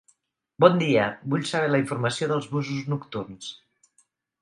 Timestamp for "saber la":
1.51-1.83